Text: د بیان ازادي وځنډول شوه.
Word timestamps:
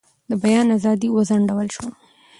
د 0.29 0.31
بیان 0.43 0.67
ازادي 0.77 1.09
وځنډول 1.11 1.67
شوه. 1.75 1.91